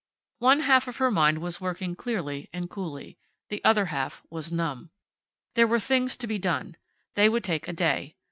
One 0.39 0.61
half 0.61 0.87
of 0.87 0.97
her 0.97 1.11
mind 1.11 1.37
was 1.43 1.61
working 1.61 1.95
clearly 1.95 2.49
and 2.51 2.71
coolly. 2.71 3.19
The 3.49 3.63
other 3.63 3.85
half 3.93 4.23
was 4.31 4.51
numb. 4.51 4.89
There 5.53 5.67
were 5.67 5.79
things 5.79 6.17
to 6.17 6.25
be 6.25 6.39
done. 6.39 6.75
They 7.13 7.29
would 7.29 7.43
take 7.43 7.67
a 7.67 7.73
day. 7.73 8.15